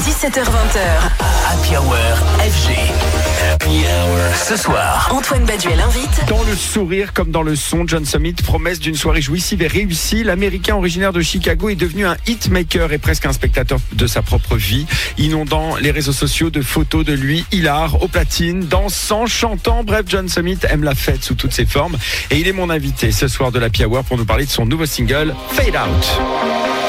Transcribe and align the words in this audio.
17h20h. 0.00 0.80
Happy 1.46 1.76
Hour 1.76 1.94
FG. 2.38 2.72
Happy 3.52 3.84
Hour. 3.84 4.34
Ce 4.48 4.56
soir, 4.56 5.10
Antoine 5.12 5.44
Baduel 5.44 5.78
invite. 5.78 6.26
Dans 6.26 6.42
le 6.42 6.54
sourire 6.56 7.12
comme 7.12 7.30
dans 7.30 7.42
le 7.42 7.54
son, 7.54 7.86
John 7.86 8.06
Summit, 8.06 8.32
promesse 8.32 8.80
d'une 8.80 8.94
soirée 8.94 9.20
jouissive 9.20 9.60
et 9.60 9.66
réussie. 9.66 10.24
L'Américain 10.24 10.74
originaire 10.74 11.12
de 11.12 11.20
Chicago 11.20 11.68
est 11.68 11.74
devenu 11.74 12.06
un 12.06 12.16
hitmaker 12.26 12.92
et 12.92 12.98
presque 12.98 13.26
un 13.26 13.34
spectateur 13.34 13.78
de 13.92 14.06
sa 14.06 14.22
propre 14.22 14.56
vie, 14.56 14.86
inondant 15.18 15.76
les 15.76 15.90
réseaux 15.90 16.12
sociaux 16.12 16.48
de 16.48 16.62
photos 16.62 17.04
de 17.04 17.12
lui, 17.12 17.44
hilar, 17.52 18.02
au 18.02 18.08
platine, 18.08 18.60
dansant, 18.60 19.26
chantant. 19.26 19.84
Bref, 19.84 20.06
John 20.08 20.30
Summit 20.30 20.60
aime 20.70 20.82
la 20.82 20.94
fête 20.94 21.22
sous 21.22 21.34
toutes 21.34 21.52
ses 21.52 21.66
formes 21.66 21.98
et 22.30 22.38
il 22.38 22.48
est 22.48 22.54
mon 22.54 22.70
invité 22.70 23.12
ce 23.12 23.28
soir 23.28 23.52
de 23.52 23.58
la 23.58 23.68
Hour 23.84 24.02
pour 24.04 24.16
nous 24.16 24.24
parler 24.24 24.46
de 24.46 24.50
son 24.50 24.64
nouveau 24.64 24.86
single, 24.86 25.34
Fade 25.52 25.76
Out. 25.76 26.79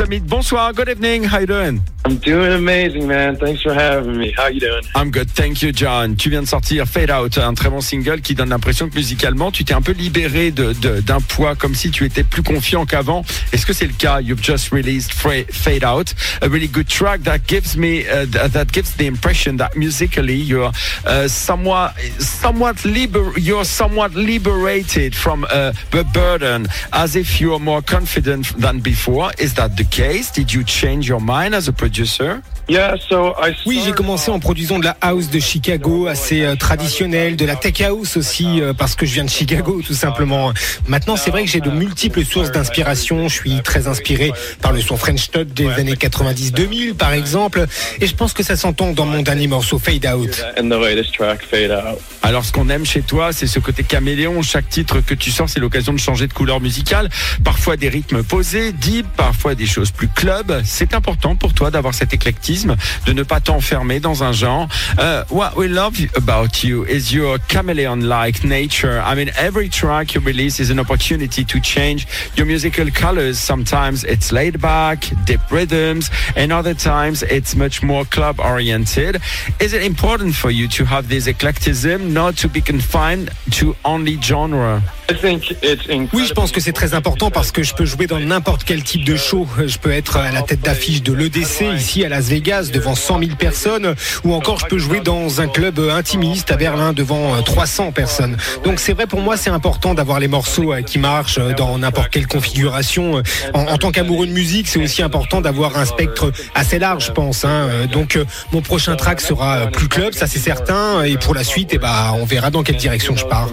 Summit, 0.00 0.26
bonsoir, 0.26 0.72
good 0.72 0.88
evening, 0.88 1.24
how 1.24 1.40
you 1.40 1.46
doing? 1.46 1.82
I'm 2.06 2.16
doing 2.16 2.52
amazing, 2.54 3.06
man. 3.06 3.36
Thanks 3.36 3.60
for 3.60 3.74
having 3.74 4.16
me. 4.16 4.32
How 4.34 4.46
you 4.46 4.58
doing? 4.58 4.82
I'm 4.94 5.10
good, 5.10 5.28
thank 5.28 5.60
you, 5.60 5.70
John. 5.70 6.16
Tu 6.16 6.30
viens 6.30 6.40
de 6.40 6.48
sortir 6.48 6.86
Fade 6.86 7.10
Out, 7.10 7.36
un 7.36 7.52
très 7.52 7.68
bon 7.68 7.82
single 7.82 8.22
qui 8.22 8.34
donne 8.34 8.48
l'impression 8.48 8.88
que 8.88 8.94
musicalement, 8.94 9.52
tu 9.52 9.66
t'es 9.66 9.74
un 9.74 9.82
peu 9.82 9.92
libéré 9.92 10.50
de, 10.50 10.72
de- 10.72 11.02
d'un 11.02 11.20
poids, 11.20 11.54
comme 11.54 11.74
si 11.74 11.90
tu 11.90 12.06
étais 12.06 12.24
plus 12.24 12.42
confiant 12.42 12.86
qu'avant. 12.86 13.22
Est-ce 13.52 13.66
que 13.66 13.74
c'est 13.74 13.86
le 13.86 13.92
cas? 13.92 14.22
You've 14.22 14.42
just 14.42 14.70
released 14.72 15.12
Fade 15.12 15.84
Out, 15.84 16.14
a 16.40 16.48
really 16.48 16.68
good 16.68 16.88
track 16.88 17.22
that 17.24 17.40
gives 17.46 17.76
me 17.76 18.06
uh, 18.08 18.24
th- 18.24 18.52
that 18.52 18.72
gives 18.72 18.96
the 18.96 19.04
impression 19.04 19.58
that 19.58 19.76
musically 19.76 20.36
you're 20.40 20.72
uh, 21.04 21.28
somewhat 21.28 21.92
somewhat 22.18 22.82
liber- 22.86 23.38
you're 23.38 23.66
somewhat 23.66 24.14
liberated 24.14 25.14
from 25.14 25.44
uh, 25.50 25.74
a 25.92 26.04
burden, 26.14 26.66
as 26.94 27.14
if 27.14 27.42
you're 27.42 27.60
more 27.60 27.82
confident 27.82 28.54
than 28.58 28.80
before. 28.80 29.32
Is 29.38 29.52
that 29.56 29.76
the 29.76 29.84
case? 29.90 30.30
Did 30.30 30.52
you 30.52 30.64
change 30.64 31.08
your 31.08 31.20
mind 31.20 31.54
as 31.54 31.68
a 31.68 31.72
producer? 31.72 32.42
Yeah, 32.70 32.94
so 33.08 33.34
I 33.42 33.52
Oui, 33.66 33.82
j'ai 33.84 33.90
commencé 33.90 34.30
en 34.30 34.38
produisant 34.38 34.78
de 34.78 34.84
la 34.84 34.96
house 35.00 35.28
de 35.28 35.40
Chicago, 35.40 36.06
assez 36.06 36.42
euh, 36.42 36.54
traditionnelle, 36.54 37.34
de 37.34 37.44
la 37.44 37.56
tech 37.56 37.80
house 37.80 38.16
aussi, 38.16 38.60
euh, 38.60 38.72
parce 38.72 38.94
que 38.94 39.06
je 39.06 39.14
viens 39.14 39.24
de 39.24 39.28
Chicago, 39.28 39.82
tout 39.84 39.92
simplement. 39.92 40.52
Maintenant, 40.86 41.16
c'est 41.16 41.32
vrai 41.32 41.42
que 41.42 41.50
j'ai 41.50 41.60
de 41.60 41.70
multiples 41.70 42.24
sources 42.24 42.52
d'inspiration. 42.52 43.26
Je 43.26 43.34
suis 43.34 43.60
très 43.62 43.88
inspiré 43.88 44.30
par 44.62 44.70
le 44.70 44.80
son 44.80 44.96
French 44.96 45.32
Touch 45.32 45.48
des 45.48 45.66
années 45.66 45.94
90-2000, 45.94 46.94
par 46.94 47.12
exemple, 47.12 47.66
et 48.00 48.06
je 48.06 48.14
pense 48.14 48.34
que 48.34 48.44
ça 48.44 48.54
s'entend 48.54 48.92
dans 48.92 49.04
mon 49.04 49.22
dernier 49.22 49.48
morceau 49.48 49.80
Fade 49.80 50.06
Out. 50.06 50.40
and 50.56 50.68
the 50.68 50.80
latest 50.80 51.12
track, 51.14 51.42
Fade 51.42 51.72
Out. 51.72 51.98
Alors 52.22 52.44
ce 52.44 52.52
qu'on 52.52 52.68
aime 52.68 52.84
chez 52.84 53.00
toi, 53.00 53.32
c'est 53.32 53.46
ce 53.46 53.58
côté 53.58 53.82
caméléon. 53.82 54.42
Chaque 54.42 54.68
titre 54.68 55.00
que 55.00 55.14
tu 55.14 55.30
sors, 55.30 55.48
c'est 55.48 55.58
l'occasion 55.58 55.92
de 55.92 55.98
changer 55.98 56.26
de 56.26 56.32
couleur 56.32 56.60
musicale. 56.60 57.08
Parfois 57.42 57.76
des 57.76 57.88
rythmes 57.88 58.22
posés, 58.22 58.72
deep, 58.72 59.06
parfois 59.16 59.54
des 59.54 59.66
choses 59.66 59.90
plus 59.90 60.08
club. 60.08 60.60
C'est 60.64 60.94
important 60.94 61.34
pour 61.34 61.54
toi 61.54 61.70
d'avoir 61.70 61.94
cet 61.94 62.12
éclectisme, 62.12 62.59
de 63.06 63.12
ne 63.12 63.22
pas 63.22 63.40
t'enfermer 63.40 64.00
dans 64.00 64.22
un 64.22 64.32
genre. 64.32 64.68
Uh, 64.98 65.22
what 65.30 65.52
we 65.56 65.68
love 65.68 65.94
about 66.16 66.62
you 66.62 66.84
is 66.86 67.12
your 67.12 67.38
chameleon-like 67.48 68.44
nature. 68.44 69.02
I 69.04 69.14
mean, 69.14 69.30
every 69.36 69.68
track 69.68 70.14
you 70.14 70.20
release 70.20 70.60
is 70.60 70.70
an 70.70 70.78
opportunity 70.78 71.44
to 71.44 71.60
change 71.60 72.06
your 72.36 72.46
musical 72.46 72.90
colors. 72.90 73.38
Sometimes 73.38 74.04
it's 74.04 74.32
laid 74.32 74.60
back, 74.60 75.10
deep 75.24 75.40
rhythms, 75.50 76.10
and 76.36 76.52
other 76.52 76.74
times 76.74 77.22
it's 77.22 77.54
much 77.54 77.82
more 77.82 78.04
club-oriented. 78.04 79.20
Is 79.60 79.72
it 79.72 79.82
important 79.82 80.34
for 80.34 80.50
you 80.50 80.68
to 80.68 80.84
have 80.84 81.08
this 81.08 81.26
eclecticism, 81.26 82.12
not 82.12 82.36
to 82.38 82.48
be 82.48 82.60
confined 82.60 83.30
to 83.58 83.74
only 83.84 84.18
genre? 84.20 84.82
I 85.08 85.14
think 85.14 85.50
it's 85.62 85.86
incredible. 85.88 86.10
Oui, 86.12 86.26
je 86.26 86.34
pense 86.34 86.52
que 86.52 86.60
c'est 86.60 86.72
très 86.72 86.94
important 86.94 87.30
parce 87.30 87.50
que 87.50 87.64
je 87.64 87.74
peux 87.74 87.84
jouer 87.84 88.06
dans 88.06 88.20
n'importe 88.20 88.62
quel 88.64 88.84
type 88.84 89.04
de 89.04 89.16
show. 89.16 89.46
Je 89.66 89.78
peux 89.78 89.90
être 89.90 90.16
à 90.16 90.30
la 90.30 90.42
tête 90.42 90.60
d'affiche 90.60 91.02
de 91.02 91.12
l'EDC 91.12 91.64
ici 91.76 92.04
à 92.04 92.08
Las 92.08 92.28
Vegas 92.28 92.49
devant 92.50 92.94
100 92.96 93.20
000 93.20 93.30
personnes 93.36 93.94
ou 94.24 94.34
encore 94.34 94.58
je 94.58 94.66
peux 94.66 94.78
jouer 94.78 94.98
dans 95.00 95.40
un 95.40 95.46
club 95.46 95.78
intimiste 95.78 96.50
à 96.50 96.56
Berlin 96.56 96.92
devant 96.92 97.36
euh, 97.36 97.42
300 97.42 97.92
personnes. 97.92 98.36
Donc 98.64 98.80
c'est 98.80 98.92
vrai 98.92 99.06
pour 99.06 99.20
moi 99.20 99.36
c'est 99.36 99.50
important 99.50 99.94
d'avoir 99.94 100.18
les 100.18 100.26
morceaux 100.26 100.72
euh, 100.72 100.82
qui 100.82 100.98
marchent 100.98 101.38
euh, 101.38 101.52
dans 101.54 101.78
n'importe 101.78 102.08
quelle 102.10 102.26
configuration. 102.26 103.22
En, 103.54 103.78
tant 103.78 103.92
qu'amoureux 103.92 104.26
de 104.26 104.32
musique, 104.32 104.66
c'est 104.66 104.82
aussi 104.82 105.02
important 105.02 105.40
d'avoir 105.40 105.78
un 105.78 105.84
spectre 105.84 106.32
assez 106.54 106.78
large, 106.80 107.06
je 107.06 107.12
pense. 107.12 107.44
hein. 107.44 107.68
Euh, 107.70 107.86
Donc 107.86 108.16
euh, 108.16 108.24
mon 108.52 108.62
prochain 108.62 108.96
track 108.96 109.20
sera 109.20 109.56
euh, 109.58 109.66
plus 109.66 109.88
club, 109.88 110.12
ça 110.12 110.26
c'est 110.26 110.38
certain. 110.40 111.04
Et 111.04 111.16
pour 111.16 111.34
la 111.34 111.44
suite, 111.44 111.70
eh 111.72 111.78
ben, 111.78 112.14
on 112.20 112.24
verra 112.24 112.50
dans 112.50 112.62
quelle 112.64 112.76
direction 112.76 113.14
je 113.16 113.26
pars. 113.26 113.48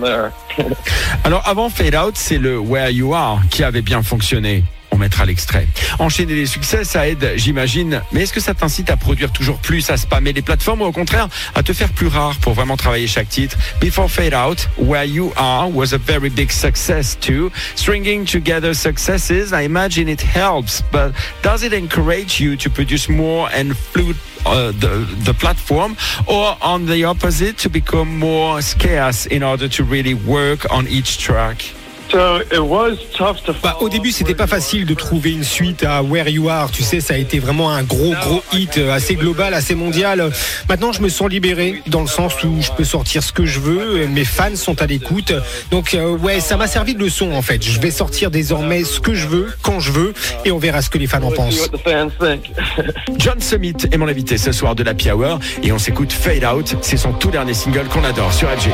Alors 1.24 1.44
avant 1.48 1.70
Fade 1.70 1.96
Out, 1.96 2.16
c'est 2.16 2.40
le 2.40 2.58
Where 2.58 2.90
You 2.92 3.14
Are 3.14 3.42
qui 3.52 3.64
avait 3.64 3.82
bien 3.84 4.02
fonctionné. 4.02 4.64
On 4.98 5.00
mettra 5.00 5.26
l'extrait. 5.26 5.68
Enchaîner 6.00 6.34
les 6.34 6.48
succès, 6.48 6.84
ça 6.84 7.08
aide, 7.08 7.34
j'imagine. 7.36 8.02
Mais 8.12 8.24
est-ce 8.24 8.34
que 8.34 8.40
ça 8.40 8.56
t'incite 8.56 8.90
à 8.90 8.98
produire 8.98 9.32
toujours 9.32 9.60
plus, 9.60 9.92
à 9.92 9.98
spammer 9.98 10.34
les 10.34 10.42
plateformes 10.42 10.82
ou 10.82 10.86
au 10.86 10.92
contraire 10.92 11.30
à 11.54 11.62
te 11.62 11.72
faire 11.72 11.90
plus 11.90 12.08
rare 12.08 12.36
pour 12.38 12.56
vraiment 12.56 12.78
travailler 12.78 13.06
chaque 13.06 13.30
titre? 13.30 13.56
Before 13.80 14.10
Fade 14.10 14.34
Out, 14.34 14.68
Where 14.80 15.06
You 15.06 15.34
Are 15.36 15.70
was 15.72 15.94
a 15.94 16.00
very 16.00 16.32
big 16.32 16.50
success 16.50 17.16
too. 17.20 17.52
Stringing 17.76 18.26
together 18.26 18.74
successes, 18.74 19.54
I 19.54 19.66
imagine 19.66 20.10
it 20.10 20.20
helps. 20.20 20.82
But 20.92 21.12
does 21.44 21.62
it 21.62 21.74
encourage 21.74 22.40
you 22.40 22.58
to 22.58 22.70
produce 22.72 23.08
more 23.08 23.50
and 23.54 23.78
flute 23.78 24.18
uh, 24.48 24.72
the, 24.72 25.08
the 25.26 25.36
platform? 25.36 25.96
Or 26.26 26.58
on 26.60 26.88
the 26.88 27.04
opposite 27.04 27.60
to 27.60 27.70
become 27.70 28.18
more 28.18 28.64
scarce 28.64 29.28
in 29.28 29.44
order 29.44 29.68
to 29.68 29.84
really 29.84 30.16
work 30.16 30.66
on 30.72 30.88
each 30.88 31.20
track? 31.20 31.62
So 32.12 32.40
it 32.52 32.60
was 32.60 32.96
tough 33.18 33.44
to 33.46 33.54
Bah, 33.62 33.78
au 33.82 33.90
début, 33.90 34.12
c'était 34.12 34.36
pas 34.36 34.48
facile 34.48 34.86
de 34.86 34.94
trouver 34.94 35.32
une 35.32 35.44
suite 35.44 35.84
à 35.84 36.02
Where 36.02 36.30
You 36.30 36.50
Are. 36.50 36.72
Tu 36.72 36.84
sais, 36.84 37.02
ça 37.02 37.16
a 37.16 37.18
été 37.18 37.40
vraiment 37.40 37.70
un 37.72 37.84
gros, 37.84 38.14
gros 38.22 38.44
hit 38.54 38.78
euh, 38.78 38.94
assez 38.94 39.16
global, 39.16 39.54
assez 39.54 39.76
mondial. 39.76 40.32
Maintenant, 40.70 40.92
je 40.94 41.02
me 41.02 41.10
sens 41.10 41.30
libéré 41.30 41.82
dans 41.88 42.02
le 42.02 42.08
sens 42.08 42.34
où 42.44 42.62
je 42.62 42.72
peux 42.72 42.86
sortir 42.86 43.24
ce 43.24 43.34
que 43.34 43.46
je 43.46 43.60
veux. 43.60 44.08
Mes 44.08 44.24
fans 44.24 44.56
sont 44.56 44.82
à 44.82 44.86
l'écoute. 44.86 45.34
Donc, 45.72 45.94
euh, 45.94 46.16
ouais, 46.18 46.40
ça 46.40 46.56
m'a 46.56 46.68
servi 46.68 46.94
de 46.96 47.00
leçon 47.00 47.32
en 47.34 47.42
fait. 47.42 47.64
Je 47.64 47.80
vais 47.80 47.92
sortir 47.92 48.32
désormais 48.32 48.84
ce 48.84 49.00
que 49.00 49.14
je 49.14 49.28
veux, 49.28 49.54
quand 49.62 49.80
je 49.80 49.92
veux, 49.92 50.14
et 50.46 50.52
on 50.52 50.58
verra 50.58 50.82
ce 50.82 50.90
que 50.90 50.98
les 50.98 51.08
fans 51.08 51.24
en 51.24 51.30
see 51.30 51.36
pensent. 51.36 51.60
what 51.60 51.78
the 51.78 51.82
fans 51.84 52.10
think? 52.20 52.52
John 53.18 53.42
Summit 53.42 53.76
est 53.92 53.98
mon 53.98 54.08
invité 54.08 54.38
ce 54.38 54.52
soir 54.52 54.76
de 54.76 54.84
la 54.84 54.94
Hour 55.14 55.40
et 55.62 55.72
on 55.72 55.78
s'écoute 55.78 56.12
Fade 56.12 56.44
Out. 56.44 56.76
C'est 56.82 56.98
son 56.98 57.14
tout 57.14 57.30
dernier 57.30 57.54
single 57.54 57.86
qu'on 57.88 58.04
adore 58.04 58.34
sur 58.34 58.50
FG. 58.50 58.70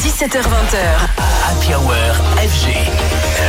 17h20h. 0.00 1.33
Happy 1.46 1.74
Hour 1.74 1.92
FG. 2.38 2.72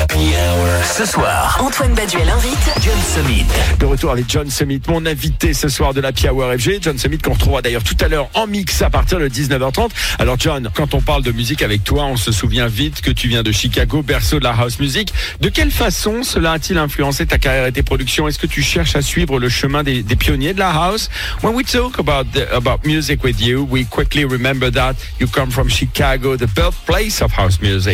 Happy 0.01 0.35
Hour. 0.35 0.83
Ce 0.83 1.06
soir, 1.06 1.57
Antoine 1.61 1.94
Baduel 1.94 2.29
invite. 2.29 2.57
John 2.83 2.97
Summit. 3.01 3.45
De 3.79 3.85
retour 3.85 4.11
avec 4.11 4.25
John 4.28 4.50
Summit, 4.50 4.81
mon 4.89 5.06
invité 5.06 5.53
ce 5.53 5.69
soir 5.69 5.94
de 5.94 6.01
la 6.01 6.11
Hour 6.29 6.53
FG. 6.59 6.79
John 6.81 6.97
Summit 6.97 7.19
qu'on 7.19 7.33
retrouvera 7.33 7.61
d'ailleurs 7.61 7.85
tout 7.85 7.95
à 8.01 8.09
l'heure 8.09 8.29
en 8.33 8.47
mix 8.47 8.81
à 8.81 8.89
partir 8.89 9.19
de 9.19 9.29
19h30. 9.29 9.91
Alors 10.19 10.35
John, 10.38 10.69
quand 10.73 10.94
on 10.94 11.00
parle 11.00 11.23
de 11.23 11.31
musique 11.31 11.61
avec 11.61 11.85
toi, 11.85 12.03
on 12.03 12.17
se 12.17 12.33
souvient 12.33 12.67
vite 12.67 13.00
que 13.00 13.11
tu 13.11 13.29
viens 13.29 13.44
de 13.44 13.53
Chicago, 13.53 14.01
berceau 14.01 14.39
de 14.39 14.44
la 14.44 14.51
house 14.51 14.77
music. 14.79 15.13
De 15.39 15.47
quelle 15.47 15.72
façon 15.72 16.23
cela 16.23 16.51
a-t-il 16.51 16.77
influencé 16.77 17.25
ta 17.25 17.38
carrière 17.38 17.66
et 17.66 17.72
tes 17.72 17.83
productions? 17.83 18.27
Est-ce 18.27 18.39
que 18.39 18.47
tu 18.47 18.62
cherches 18.62 18.97
à 18.97 19.01
suivre 19.01 19.39
le 19.39 19.47
chemin 19.47 19.83
des, 19.83 20.03
des 20.03 20.17
pionniers 20.17 20.53
de 20.53 20.59
la 20.59 20.72
house? 20.72 21.09
When 21.41 21.56
we 21.56 21.66
talk 21.66 21.97
about 21.97 22.25
the, 22.33 22.45
about 22.53 22.85
music 22.85 23.23
with 23.23 23.39
you, 23.39 23.66
we 23.69 23.85
quickly 23.85 24.25
remember 24.25 24.69
that 24.69 24.95
you 25.22 25.27
come 25.27 25.50
from 25.50 25.69
Chicago, 25.69 26.35
the 26.35 26.47
birthplace 26.53 27.22
of 27.22 27.31
house 27.31 27.62
music. 27.62 27.84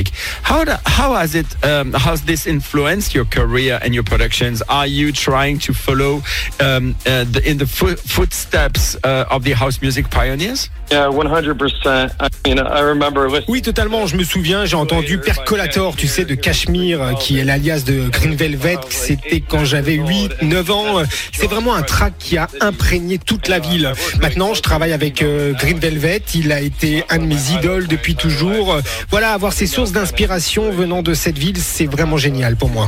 How 0.44 0.64
the, 0.66 0.80
how 0.86 1.14
has 1.14 1.36
it 1.36 1.46
um, 1.64 1.94
has 1.94 2.22
this 2.22 2.48
influenced 2.48 3.14
your 3.14 3.26
career 3.26 3.80
and 3.82 3.94
your 3.94 4.04
productions? 4.04 4.62
Are 4.70 4.88
you 4.88 5.12
trying 5.12 5.60
to 5.60 5.74
follow 5.74 6.22
um, 6.60 6.96
uh, 7.06 7.26
the, 7.26 7.42
in 7.46 7.58
the 7.58 7.68
fo- 7.68 7.96
footsteps 7.96 8.96
uh, 9.04 9.26
of 9.30 9.44
the 9.44 9.54
house 9.54 9.82
music 9.82 10.10
pioneers? 10.10 10.70
yeah, 10.92 11.08
100%. 11.08 12.12
I 12.20 12.28
mean, 12.46 12.60
I 12.60 12.82
remember 12.82 13.28
listening. 13.30 13.46
Oui, 13.48 13.62
totalement. 13.62 14.08
Je 14.08 14.18
me 14.18 14.24
souviens, 14.24 14.66
j'ai 14.66 14.76
entendu 14.76 15.18
Percolator, 15.18 15.96
tu 15.96 16.08
sais, 16.08 16.26
de 16.26 16.36
Cashmere, 16.36 17.02
euh, 17.02 17.14
qui 17.14 17.40
est 17.40 17.46
l'alias 17.46 17.84
de 17.86 18.10
Green 18.10 18.36
Velvet. 18.36 18.78
C'était 18.90 19.42
quand 19.42 19.64
j'avais 19.64 19.96
8, 19.96 20.42
9 20.42 20.72
ans. 20.72 21.04
C'est 21.32 21.48
vraiment 21.48 21.76
un 21.76 21.82
track 21.82 22.14
qui 22.20 22.38
a 22.38 22.50
imprégné 22.60 23.18
toute 23.18 23.48
la 23.48 23.60
ville. 23.60 23.94
Maintenant, 24.22 24.54
je 24.54 24.62
travaille 24.62 24.92
avec 24.92 25.22
euh, 25.22 25.54
Green 25.54 25.80
Velvet. 25.80 26.22
Il 26.36 26.52
a 26.52 26.60
été 26.60 27.04
un 27.10 27.20
de 27.20 27.26
mes 27.26 27.52
idoles 27.52 27.88
depuis 27.88 28.16
toujours. 28.16 28.80
Voilà, 29.10 29.32
avoir 29.32 29.54
ces 29.54 29.68
sources 29.68 29.81
d'inspiration 29.90 30.72
venant 30.72 31.02
de 31.02 31.16
cette 31.16 31.38
ville, 31.38 31.58
c'est 31.58 31.88
vraiment 31.88 32.18
génial 32.18 32.56
pour 32.56 32.70
moi. 32.70 32.88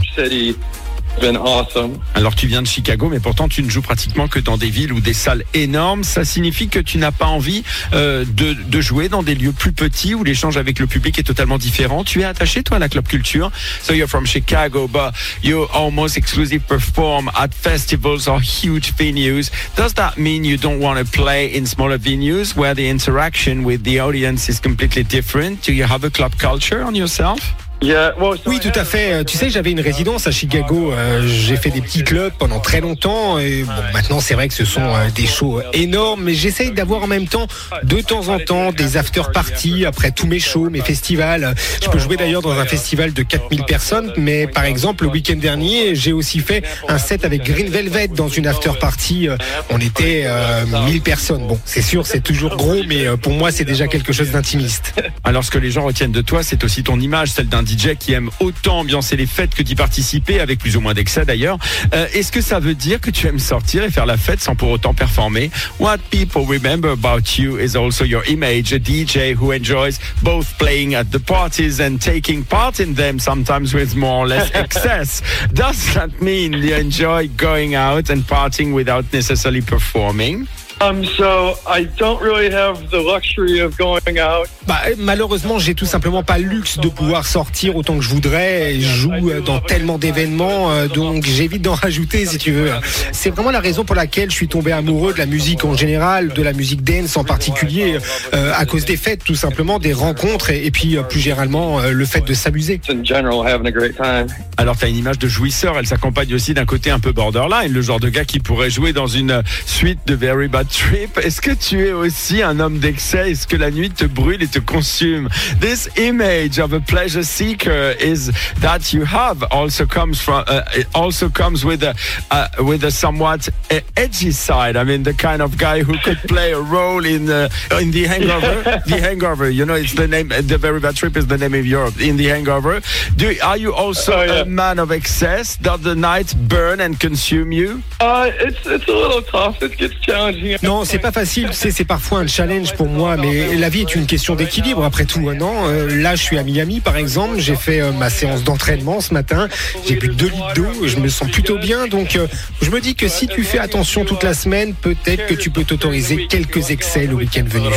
Alors 2.16 2.36
tu 2.36 2.48
viens 2.48 2.62
de 2.62 2.68
Chicago, 2.68 3.08
mais 3.10 3.20
pourtant 3.20 3.48
tu 3.48 3.64
ne 3.64 3.70
joues 3.70 3.82
pratiquement 3.82 4.28
que 4.28 4.40
dans 4.40 4.58
des 4.58 4.70
villes 4.70 4.94
ou 4.94 5.00
des 5.00 5.14
salles 5.14 5.44
énormes. 5.54 6.04
Ça 6.04 6.26
signifie 6.26 6.68
que 6.68 6.80
tu 6.80 6.98
n'as 6.98 7.12
pas 7.12 7.28
envie 7.28 7.64
euh, 7.94 8.26
de, 8.26 8.54
de 8.54 8.82
jouer 8.82 9.10
dans 9.10 9.24
des 9.24 9.36
lieux 9.36 9.52
plus 9.52 9.72
petits 9.72 10.16
où 10.16 10.24
l'échange 10.24 10.58
avec 10.58 10.80
le 10.80 10.88
public 10.88 11.20
est 11.20 11.24
totalement 11.24 11.58
différent. 11.58 12.04
Tu 12.04 12.22
es 12.22 12.24
attaché 12.26 12.64
toi 12.64 12.78
à 12.78 12.80
la 12.80 12.90
club 12.90 13.08
culture. 13.08 13.52
So 13.82 13.94
you're 13.94 14.10
from 14.10 14.26
Chicago, 14.26 14.88
but 14.88 15.14
you 15.44 15.68
almost 15.74 16.18
exclusively 16.18 16.60
perform 16.60 17.30
at 17.36 17.50
festivals 17.54 18.28
or 18.28 18.40
huge 18.42 18.94
venues. 18.98 19.52
Does 19.76 19.94
that 19.96 20.18
mean 20.18 20.44
you 20.44 20.58
don't 20.58 20.80
want 20.80 20.98
to 20.98 21.06
play 21.06 21.56
in 21.56 21.66
smaller 21.66 21.98
venues 21.98 22.56
where 22.56 22.74
the 22.76 22.90
interaction 22.90 23.64
with 23.64 23.84
the 23.84 24.00
audience 24.00 24.50
is 24.50 24.60
completely 24.60 25.04
different? 25.04 25.62
Do 25.64 25.74
you 25.74 25.86
have 25.86 26.04
a 26.04 26.10
club 26.10 26.38
culture 26.38 26.84
on 26.84 26.96
yourself? 26.96 27.40
Yeah. 27.84 28.14
Well, 28.18 28.38
so 28.42 28.50
Oui, 28.50 28.62
tout 28.62 28.72
à 28.80 28.86
fait. 28.86 29.26
Tu 29.26 29.38
sais, 29.38 29.50
j'avais 29.50 29.72
une 29.72 29.82
résidence 29.82 30.26
à 30.26 30.32
Chicago. 30.32 30.94
Euh, 30.94 31.28
J'ai 31.28 31.58
fait 31.58 31.70
des 31.70 31.82
petits 31.82 32.04
clubs 32.06 32.32
pendant 32.40 32.62
très 32.62 32.80
longtemps. 32.80 33.38
Et 33.40 33.64
bon, 33.64 33.74
maintenant, 33.94 34.22
c'est 34.22 34.36
vrai 34.36 34.48
que 34.48 34.54
ce 34.54 34.64
sont 34.64 34.82
euh, 34.82 35.10
des 35.14 35.28
shows 35.28 35.62
énormes, 35.74 36.24
mais 36.24 36.34
j'essaye 36.34 36.72
d'avoir 36.72 37.04
en 37.04 37.08
même 37.08 37.28
temps, 37.28 37.46
de 37.84 38.00
temps 38.00 38.30
en 38.30 38.40
temps, 38.40 38.72
des 38.72 38.96
after 38.96 39.24
parties 39.34 39.86
après 39.86 40.12
tous 40.12 40.28
mes 40.28 40.40
shows, 40.40 40.70
mes 40.70 40.80
festivals. 40.80 41.56
Je 41.84 41.90
peux 41.90 42.00
jouer 42.00 42.16
d'ailleurs 42.16 42.42
dans 42.42 42.58
un 42.58 42.66
festival 42.66 43.12
de 43.12 43.22
4000 43.22 43.64
personnes, 43.66 44.14
mais 44.16 44.48
par 44.48 44.64
exemple, 44.64 45.04
le 45.04 45.10
week-end 45.10 45.36
dernier, 45.36 45.94
j'ai 45.94 46.14
aussi 46.14 46.40
fait 46.40 46.64
un 46.88 46.98
set 46.98 47.26
avec 47.26 47.44
Green 47.44 47.68
Velvet 47.68 48.08
dans 48.08 48.30
une 48.30 48.48
after 48.48 48.72
party. 48.80 49.28
Euh, 49.28 49.36
On 49.70 49.80
était 49.80 50.24
euh, 50.26 50.64
1000 50.86 51.02
personnes. 51.02 51.48
Bon, 51.48 51.60
c'est 51.66 51.82
sûr, 51.82 52.08
c'est 52.08 52.22
toujours 52.22 52.56
gros, 52.56 52.82
mais 52.88 53.08
euh, 53.08 53.18
pour 53.18 53.34
moi, 53.34 53.52
c'est 53.52 53.66
déjà 53.66 53.88
quelque 53.88 54.14
chose 54.14 54.32
d'intimiste. 54.32 54.94
Alors 55.26 55.44
ce 55.44 55.52
que 55.52 55.58
les 55.60 55.70
gens 55.72 55.84
retiennent 55.84 56.14
de 56.14 56.22
toi, 56.22 56.44
c'est 56.44 56.64
aussi 56.64 56.82
ton 56.84 56.98
image, 57.02 57.32
celle 57.32 57.50
d'un 57.50 57.64
DJ 57.74 57.96
qui 57.98 58.14
aime 58.14 58.30
autant 58.40 58.80
ambiancer 58.80 59.16
les 59.16 59.26
fêtes 59.26 59.56
que 59.56 59.64
d'y 59.64 59.76
participer, 59.76 60.40
avec 60.40 60.60
plus 60.60 60.76
ou 60.78 60.82
moins 60.82 60.94
d'excès 60.94 61.26
d'ailleurs. 61.26 61.58
Euh, 61.94 62.08
Est-ce 62.14 62.32
que 62.32 62.42
ça 62.42 62.60
veut 62.60 62.76
dire 62.76 63.00
que 63.02 63.10
tu 63.12 63.28
aimes 63.28 63.40
sortir 63.40 63.84
et 63.84 63.92
faire 63.92 64.06
la 64.06 64.18
fête 64.18 64.42
sans 64.42 64.56
pour 64.56 64.70
autant 64.70 64.94
performer? 64.94 65.50
What 65.80 65.98
people 66.10 66.46
remember 66.46 66.90
about 66.92 67.38
you 67.38 67.58
is 67.58 67.76
also 67.76 68.06
your 68.06 68.24
image, 68.28 68.74
a 68.74 68.80
DJ 68.80 69.34
who 69.36 69.52
enjoys 69.52 70.00
both 70.22 70.48
playing 70.58 70.96
at 70.96 71.06
the 71.12 71.20
parties 71.20 71.80
and 71.80 71.98
taking 72.00 72.44
part 72.44 72.80
in 72.80 72.94
them, 72.94 73.20
sometimes 73.20 73.74
with 73.74 73.96
more 73.96 74.26
or 74.26 74.28
less 74.28 74.50
excess. 74.54 75.22
Does 75.54 75.94
that 75.96 76.22
mean 76.22 76.54
you 76.54 76.76
enjoy 76.76 77.28
going 77.38 77.76
out 77.76 78.10
and 78.10 78.24
partying 78.24 78.74
without 78.74 79.06
necessarily 79.12 79.62
performing? 79.62 80.48
Um, 80.84 81.06
so 81.06 81.56
I 81.68 81.86
don't 81.98 82.22
really 82.22 82.50
have 82.52 82.90
the 82.90 83.02
luxury 83.02 83.62
of 83.62 83.78
going 83.78 84.20
out. 84.20 84.50
Bah, 84.68 84.82
malheureusement, 84.98 85.60
j'ai 85.60 85.76
tout 85.76 85.86
simplement 85.86 86.24
pas 86.24 86.38
le 86.38 86.46
luxe 86.46 86.78
de 86.78 86.90
pouvoir 86.90 87.26
sortir 87.26 87.76
autant 87.76 87.98
que 87.98 88.02
je 88.02 88.10
voudrais. 88.10 88.76
Je 88.80 88.88
joue 88.88 89.30
euh, 89.30 89.42
dans 89.42 89.60
tellement 89.60 89.98
d'événements, 89.98 90.72
euh, 90.72 90.88
donc 90.88 91.26
j'évite 91.26 91.62
d'en 91.62 91.74
rajouter 91.84 92.26
si 92.26 92.38
tu 92.38 92.52
veux. 92.52 92.72
C'est 93.12 93.30
vraiment 93.30 93.52
la 93.52 93.60
raison 93.60 93.86
pour 93.86 93.96
laquelle 93.96 94.30
je 94.30 94.36
suis 94.36 94.48
tombé 94.48 94.72
amoureux 94.72 95.14
de 95.14 95.20
la 95.20 95.26
musique 95.26 95.64
en 95.64 95.76
général, 95.76 96.30
de 96.30 96.42
la 96.42 96.54
musique 96.54 96.84
dance 96.84 97.16
en 97.18 97.24
particulier, 97.24 97.98
euh, 98.34 98.52
à 98.56 98.66
cause 98.66 98.86
des 98.86 98.98
fêtes, 98.98 99.24
tout 99.24 99.36
simplement, 99.36 99.80
des 99.80 99.94
rencontres 99.94 100.50
et, 100.50 100.66
et 100.66 100.72
puis 100.72 100.98
plus 101.10 101.20
généralement 101.20 101.80
le 101.82 102.06
fait 102.06 102.22
de 102.22 102.34
s'amuser. 102.34 102.82
In 102.90 103.04
general, 103.04 103.46
having 103.46 103.68
a 103.68 103.72
great 103.72 103.96
time. 103.96 104.28
Alors, 104.58 104.78
tu 104.78 104.86
as 104.86 104.90
une 104.90 104.98
image 104.98 105.20
de 105.20 105.28
jouisseur, 105.28 105.78
elle 105.78 105.88
s'accompagne 105.88 106.34
aussi 106.34 106.54
d'un 106.54 106.66
côté 106.66 106.92
un 106.92 107.00
peu 107.00 107.12
borderline, 107.12 107.72
le 107.72 107.82
genre 107.82 108.00
de 108.00 108.10
gars 108.10 108.26
qui 108.26 108.40
pourrait 108.40 108.70
jouer 108.70 108.94
dans 108.94 109.08
une 109.08 109.44
suite 109.66 110.00
de 110.06 110.16
Very 110.16 110.48
Bad 110.48 110.68
Trip. 110.74 111.18
Est-ce 111.20 111.40
que 111.40 111.52
tu 111.52 111.88
es 111.88 111.92
aussi 111.92 112.42
un 112.42 112.60
homme 112.60 112.80
d'excès 112.80 113.30
Est-ce 113.32 113.46
que 113.46 113.56
la 113.56 113.70
nuit 113.70 113.92
te 113.92 114.06
brûle 114.06 114.42
et 114.42 114.48
te 114.48 114.58
consume 114.58 115.30
This 115.62 115.88
image 115.98 116.58
of 116.58 116.74
a 116.74 116.80
pleasure 116.80 117.24
seeker 117.24 117.94
is 118.00 118.32
that 118.60 118.92
you 118.92 119.04
have 119.06 119.44
also 119.52 119.86
comes 119.86 120.20
from 120.20 120.44
uh, 120.48 120.62
it 120.76 120.88
also 120.96 121.30
comes 121.30 121.64
with 121.64 121.84
a 121.84 121.94
uh, 122.32 122.48
with 122.64 122.84
a 122.86 122.90
somewhat 122.92 123.50
uh, 123.72 123.82
edgy 123.96 124.32
side. 124.32 124.76
I 124.76 124.84
mean, 124.84 125.04
the 125.04 125.14
kind 125.14 125.42
of 125.44 125.58
guy 125.60 125.84
who 125.84 125.96
could 126.00 126.18
play 126.28 126.54
a 126.54 126.60
role 126.60 127.06
in 127.06 127.30
uh, 127.30 127.50
in 127.80 127.92
the 127.92 128.06
Hangover. 128.08 128.64
the 128.88 129.00
Hangover, 129.00 129.50
you 129.52 129.66
know, 129.66 129.76
it's 129.76 129.94
the 129.94 130.08
name. 130.08 130.30
The 130.30 130.58
Very 130.58 130.80
Bad 130.80 130.96
Trip 130.96 131.16
is 131.16 131.28
the 131.28 131.38
name 131.38 131.54
of 131.54 131.68
Europe. 131.68 132.02
In 132.02 132.18
the 132.18 132.26
Hangover, 132.30 132.82
do 133.16 133.36
are 133.44 133.58
you 133.58 133.74
also 133.76 134.14
Oh, 134.14 134.24
yeah. 134.24 134.42
a 134.42 134.46
man 134.46 134.80
of 134.80 134.92
excess? 134.92 135.56
Does 135.58 135.82
the 135.82 135.96
night 135.96 136.34
burn 136.48 136.80
and 136.82 137.00
consume 137.00 137.52
you? 137.52 137.84
Uh, 138.00 138.32
it's 138.40 138.66
it's 138.66 138.88
a 138.88 138.92
little 138.92 139.22
tough. 139.22 139.62
It 139.62 139.78
gets 139.78 139.94
challenging. 140.02 140.58
Non, 140.64 140.86
c'est 140.86 140.98
pas 141.00 141.12
facile, 141.12 141.50
tu 141.52 141.72
c'est 141.72 141.84
parfois 141.84 142.20
un 142.20 142.28
challenge 142.28 142.74
pour 142.76 142.88
moi, 142.88 143.18
mais 143.18 143.56
la 143.56 143.68
vie 143.68 143.82
est 143.82 143.96
une 143.96 144.06
question 144.06 144.34
d'équilibre 144.36 144.84
après 144.86 145.04
tout. 145.04 145.28
hein, 145.30 145.36
Non, 145.36 145.68
Euh, 145.68 146.02
là, 146.02 146.16
je 146.16 146.24
suis 146.24 146.38
à 146.38 146.44
Miami, 146.44 146.80
par 146.80 146.96
exemple, 146.96 147.38
j'ai 147.40 147.56
fait 147.56 147.82
euh, 147.82 147.92
ma 147.92 148.10
séance 148.10 148.44
d'entraînement 148.44 149.02
ce 149.02 149.14
matin, 149.14 149.50
j'ai 149.86 149.96
bu 149.96 150.08
2 150.08 150.26
litres 150.26 150.54
d'eau, 150.56 150.88
je 150.88 150.98
me 150.98 151.10
sens 151.10 151.30
plutôt 151.30 151.58
bien, 151.58 151.88
donc 151.88 152.16
euh, 152.16 152.28
je 152.62 152.70
me 152.72 152.80
dis 152.80 152.96
que 152.96 153.08
si 153.10 153.28
tu 153.28 153.44
fais 153.44 153.60
attention 153.60 154.06
toute 154.06 154.24
la 154.24 154.34
semaine, 154.34 154.74
peut-être 154.74 155.28
que 155.28 155.34
tu 155.34 155.50
peux 155.50 155.64
t'autoriser 155.66 156.28
quelques 156.28 156.72
excès 156.72 157.08
le 157.08 157.16
week-end 157.16 157.44
venu. 157.46 157.68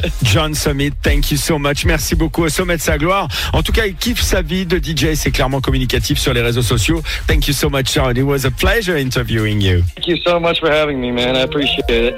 John 0.22 0.54
Summit, 0.54 0.92
thank 1.02 1.30
you 1.30 1.36
so 1.36 1.58
much. 1.58 1.84
Merci 1.84 2.14
beaucoup 2.14 2.42
au 2.44 2.48
sommet 2.48 2.76
de 2.76 2.82
sa 2.82 2.98
gloire. 2.98 3.28
En 3.52 3.62
tout 3.62 3.72
cas, 3.72 3.86
il 3.86 3.94
kiffe 3.94 4.20
sa 4.20 4.42
vie 4.42 4.66
de 4.66 4.78
DJ. 4.78 5.14
C'est 5.14 5.30
clairement 5.30 5.60
communicatif 5.60 6.18
sur 6.18 6.34
les 6.34 6.42
réseaux 6.42 6.62
sociaux. 6.62 7.02
Thank 7.26 7.46
you 7.48 7.54
so 7.54 7.68
much, 7.70 7.94
John. 7.94 8.16
It 8.16 8.22
was 8.22 8.44
a 8.44 8.50
pleasure 8.50 8.96
interviewing 8.96 9.60
you. 9.60 9.82
Thank 9.96 10.08
you 10.08 10.16
so 10.24 10.40
much 10.40 10.60
for 10.60 10.70
having 10.70 11.00
me, 11.00 11.12
man. 11.12 11.36
I 11.36 11.42
appreciate 11.42 11.90
it. 11.90 12.16